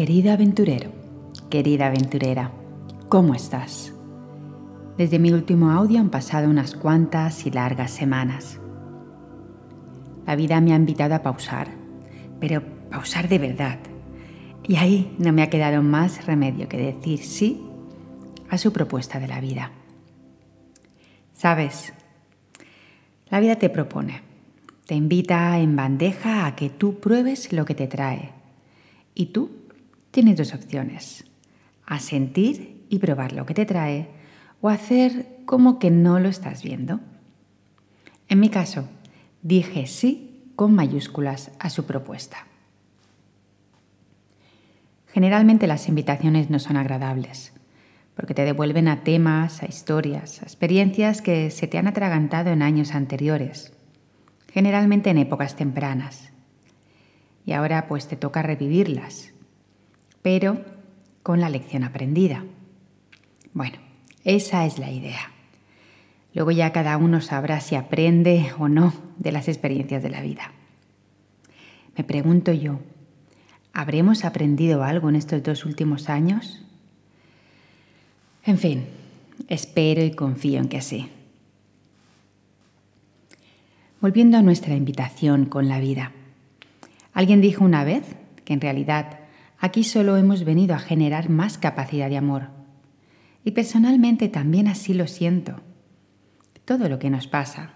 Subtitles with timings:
[0.00, 0.92] Querido aventurero,
[1.50, 2.52] querida aventurera,
[3.10, 3.92] ¿cómo estás?
[4.96, 8.58] Desde mi último audio han pasado unas cuantas y largas semanas.
[10.26, 11.68] La vida me ha invitado a pausar,
[12.40, 13.78] pero pausar de verdad.
[14.66, 17.60] Y ahí no me ha quedado más remedio que decir sí
[18.48, 19.70] a su propuesta de la vida.
[21.34, 21.92] Sabes,
[23.28, 24.22] la vida te propone,
[24.86, 28.30] te invita en bandeja a que tú pruebes lo que te trae.
[29.14, 29.59] Y tú
[30.10, 31.24] tienes dos opciones,
[31.86, 34.08] a sentir y probar lo que te trae
[34.60, 37.00] o hacer como que no lo estás viendo.
[38.28, 38.88] En mi caso,
[39.42, 42.46] dije sí con mayúsculas a su propuesta.
[45.06, 47.52] Generalmente las invitaciones no son agradables,
[48.14, 52.62] porque te devuelven a temas, a historias, a experiencias que se te han atragantado en
[52.62, 53.72] años anteriores,
[54.52, 56.30] generalmente en épocas tempranas.
[57.44, 59.32] Y ahora pues te toca revivirlas,
[60.22, 60.64] pero
[61.22, 62.44] con la lección aprendida.
[63.52, 63.78] Bueno,
[64.24, 65.32] esa es la idea.
[66.34, 70.52] Luego ya cada uno sabrá si aprende o no de las experiencias de la vida.
[71.96, 72.80] Me pregunto yo,
[73.72, 76.62] ¿habremos aprendido algo en estos dos últimos años?
[78.44, 78.86] En fin,
[79.48, 81.08] espero y confío en que sí.
[84.00, 86.12] Volviendo a nuestra invitación con la vida.
[87.12, 88.04] Alguien dijo una vez
[88.44, 89.19] que en realidad
[89.60, 92.48] aquí solo hemos venido a generar más capacidad de amor
[93.44, 95.60] y personalmente también así lo siento.
[96.64, 97.70] Todo lo que nos pasa,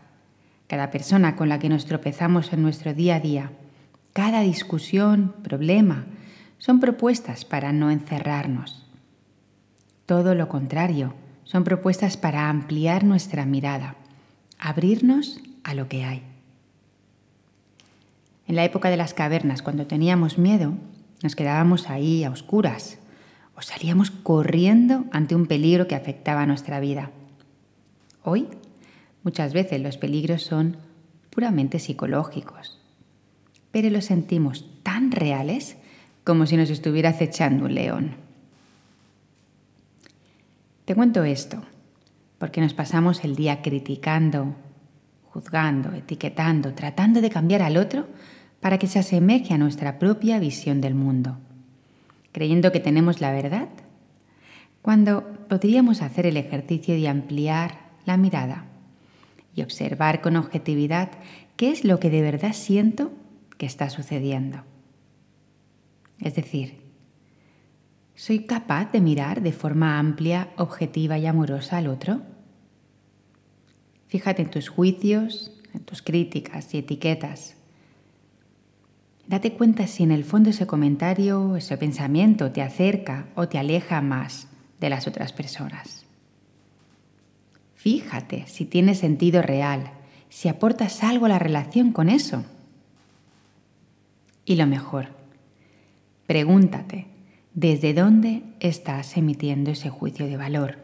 [0.66, 3.52] cada persona con la que nos tropezamos en nuestro día a día,
[4.12, 6.06] cada discusión, problema,
[6.58, 8.86] son propuestas para no encerrarnos.
[10.06, 11.14] Todo lo contrario,
[11.44, 13.96] son propuestas para ampliar nuestra mirada,
[14.58, 16.22] abrirnos a lo que hay.
[18.46, 20.74] En la época de las cavernas, cuando teníamos miedo,
[21.24, 22.98] nos quedábamos ahí a oscuras,
[23.56, 27.12] o salíamos corriendo ante un peligro que afectaba nuestra vida.
[28.22, 28.46] Hoy,
[29.22, 30.76] muchas veces los peligros son
[31.30, 32.78] puramente psicológicos,
[33.70, 35.78] pero los sentimos tan reales
[36.24, 38.16] como si nos estuviera acechando un león.
[40.84, 41.62] Te cuento esto
[42.38, 44.56] porque nos pasamos el día criticando,
[45.30, 48.08] juzgando, etiquetando, tratando de cambiar al otro
[48.64, 51.36] para que se asemeje a nuestra propia visión del mundo
[52.32, 53.68] creyendo que tenemos la verdad,
[54.80, 58.64] cuando podríamos hacer el ejercicio de ampliar la mirada
[59.54, 61.10] y observar con objetividad
[61.56, 63.12] qué es lo que de verdad siento
[63.58, 64.64] que está sucediendo.
[66.18, 66.80] Es decir,
[68.14, 72.22] ¿soy capaz de mirar de forma amplia, objetiva y amorosa al otro?
[74.08, 77.58] Fíjate en tus juicios, en tus críticas y etiquetas
[79.26, 84.00] Date cuenta si en el fondo ese comentario, ese pensamiento te acerca o te aleja
[84.02, 84.48] más
[84.80, 86.04] de las otras personas.
[87.74, 89.92] Fíjate si tiene sentido real,
[90.28, 92.44] si aportas algo a la relación con eso.
[94.44, 95.08] Y lo mejor,
[96.26, 97.06] pregúntate,
[97.54, 100.78] ¿desde dónde estás emitiendo ese juicio de valor?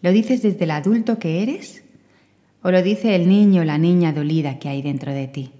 [0.00, 1.82] ¿Lo dices desde el adulto que eres?
[2.62, 5.52] ¿O lo dice el niño o la niña dolida que hay dentro de ti?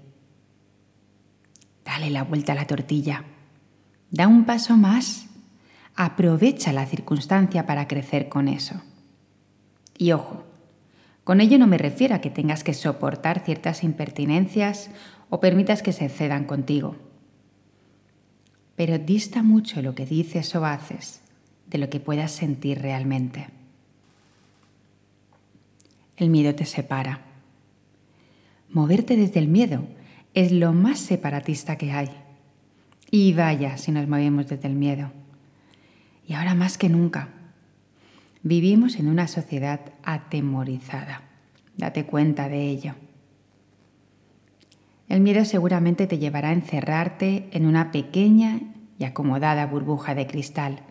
[1.97, 3.23] Dale la vuelta a la tortilla.
[4.11, 5.25] Da un paso más.
[5.95, 8.83] Aprovecha la circunstancia para crecer con eso.
[9.97, 10.43] Y ojo,
[11.23, 14.91] con ello no me refiero a que tengas que soportar ciertas impertinencias
[15.31, 16.97] o permitas que se cedan contigo.
[18.75, 21.21] Pero dista mucho lo que dices o haces
[21.65, 23.47] de lo que puedas sentir realmente.
[26.15, 27.21] El miedo te separa.
[28.69, 29.96] Moverte desde el miedo
[30.37, 32.11] es lo más separatista que hay.
[33.09, 35.11] Y vaya si nos movemos desde el miedo.
[36.27, 37.29] Y ahora más que nunca,
[38.43, 41.23] vivimos en una sociedad atemorizada.
[41.75, 42.93] Date cuenta de ello.
[45.09, 48.59] El miedo seguramente te llevará a encerrarte en una pequeña
[48.99, 50.81] y acomodada burbuja de cristal,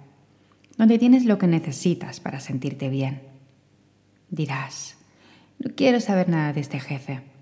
[0.76, 3.22] donde tienes lo que necesitas para sentirte bien.
[4.28, 4.96] Dirás,
[5.60, 7.35] no quiero saber nada de este jefe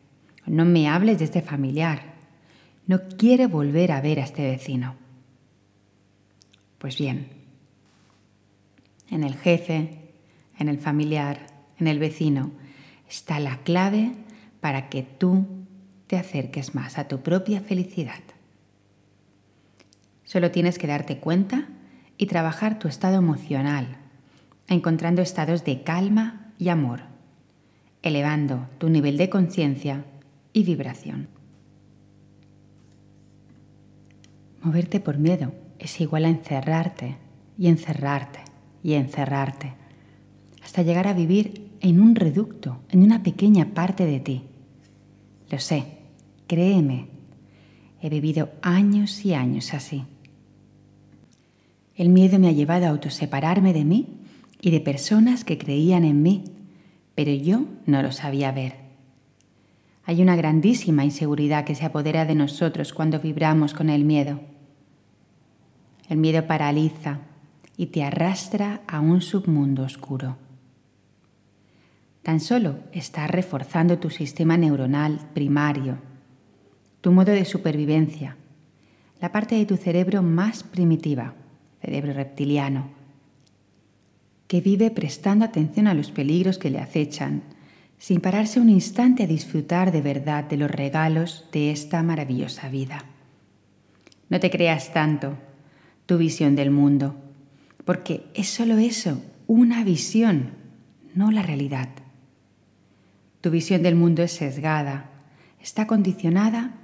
[0.47, 2.15] no me hables de este familiar.
[2.87, 4.95] No quiero volver a ver a este vecino.
[6.79, 7.29] Pues bien,
[9.11, 10.13] en el jefe,
[10.59, 11.47] en el familiar,
[11.79, 12.53] en el vecino,
[13.09, 14.13] está la clave
[14.61, 15.47] para que tú
[16.07, 18.21] te acerques más a tu propia felicidad.
[20.25, 21.69] Solo tienes que darte cuenta
[22.19, 23.97] y trabajar tu estado emocional,
[24.69, 27.01] encontrando estados de calma y amor,
[28.03, 30.05] elevando tu nivel de conciencia
[30.55, 31.29] y vibración.
[34.63, 37.17] Moverte por miedo es igual a encerrarte
[37.59, 38.39] y encerrarte
[38.83, 39.75] y encerrarte,
[40.63, 44.43] hasta llegar a vivir en un reducto, en una pequeña parte de ti.
[45.51, 45.85] Lo sé,
[46.47, 47.09] créeme,
[48.01, 50.05] he vivido años y años así.
[51.97, 54.07] El miedo me ha llevado a autosepararme de mí
[54.61, 56.45] y de personas que creían en mí,
[57.15, 58.84] pero yo no lo sabía ver.
[60.07, 64.41] Hay una grandísima inseguridad que se apodera de nosotros cuando vibramos con el miedo.
[66.09, 67.21] El miedo paraliza
[67.77, 70.37] y te arrastra a un submundo oscuro.
[72.23, 75.99] Tan solo estás reforzando tu sistema neuronal primario,
[77.01, 78.37] tu modo de supervivencia,
[79.21, 81.35] la parte de tu cerebro más primitiva,
[81.81, 82.89] cerebro reptiliano,
[84.47, 87.43] que vive prestando atención a los peligros que le acechan,
[88.05, 93.07] sin pararse un instante a disfrutar de verdad de los regalos de esta maravillosa vida.
[94.29, 95.39] No te creas tanto
[96.05, 97.17] tu visión del mundo,
[97.87, 100.51] porque es solo eso, una visión,
[101.15, 101.89] no la realidad.
[103.41, 105.09] Tu visión del mundo es sesgada,
[105.59, 106.75] está condicionada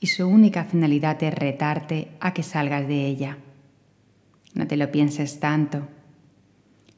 [0.00, 3.36] y su única finalidad es retarte a que salgas de ella.
[4.54, 5.86] No te lo pienses tanto.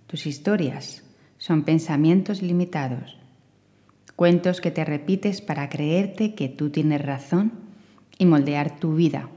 [0.06, 1.02] Tus historias
[1.36, 3.18] son pensamientos limitados,
[4.22, 7.54] cuentos que te repites para creerte que tú tienes razón
[8.18, 9.28] y moldear tu vida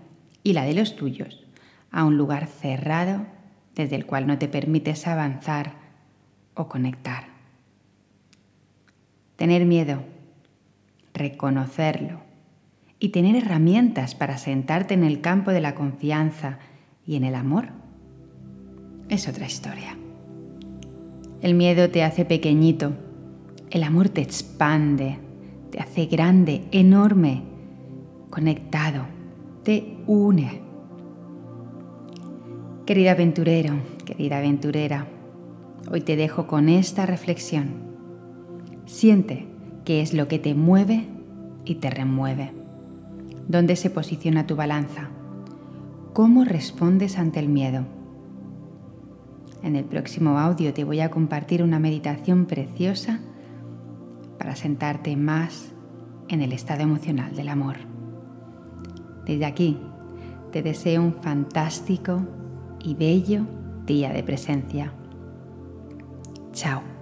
[0.44, 1.44] y la de los tuyos
[1.90, 3.26] a un lugar cerrado
[3.74, 5.72] desde el cual no te permites avanzar
[6.54, 7.24] o conectar.
[9.38, 10.04] Tener miedo,
[11.16, 12.22] reconocerlo
[13.00, 16.60] y tener herramientas para sentarte en el campo de la confianza
[17.08, 17.70] y en el amor
[19.10, 19.98] es otra historia.
[21.42, 22.94] El miedo te hace pequeñito,
[23.76, 25.18] el amor te expande,
[25.70, 27.44] te hace grande, enorme,
[28.30, 29.04] conectado,
[29.64, 30.62] te une.
[32.86, 33.74] Querida aventurero,
[34.06, 35.08] querida aventurera,
[35.92, 37.74] hoy te dejo con esta reflexión.
[38.86, 39.46] Siente
[39.84, 41.08] qué es lo que te mueve
[41.66, 42.54] y te remueve.
[43.50, 45.10] ¿Dónde se posiciona tu balanza?
[46.14, 47.84] ¿Cómo respondes ante el miedo?
[49.64, 53.20] En el próximo audio te voy a compartir una meditación preciosa
[54.46, 55.74] para sentarte más
[56.28, 57.78] en el estado emocional del amor.
[59.26, 59.80] Desde aquí
[60.52, 62.22] te deseo un fantástico
[62.80, 63.48] y bello
[63.88, 64.94] día de presencia.
[66.54, 66.95] Chao.